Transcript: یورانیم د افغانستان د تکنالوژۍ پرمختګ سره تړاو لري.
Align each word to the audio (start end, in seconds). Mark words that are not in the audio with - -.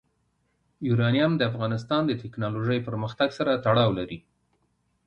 یورانیم 0.87 1.31
د 1.37 1.41
افغانستان 1.51 2.01
د 2.07 2.11
تکنالوژۍ 2.23 2.79
پرمختګ 2.87 3.29
سره 3.37 3.51
تړاو 3.65 3.91
لري. 3.99 4.19